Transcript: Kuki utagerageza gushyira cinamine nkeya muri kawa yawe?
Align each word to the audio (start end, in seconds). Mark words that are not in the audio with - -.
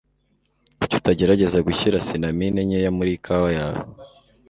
Kuki 0.77 0.95
utagerageza 0.99 1.57
gushyira 1.67 2.03
cinamine 2.07 2.59
nkeya 2.67 2.91
muri 2.97 3.11
kawa 3.25 3.49
yawe? 3.59 3.81